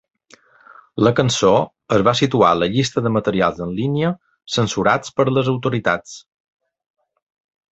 [1.07, 1.51] La cançó
[1.97, 4.09] es va situar a la llista de materials en línia
[4.55, 6.17] censurats per les autoritats.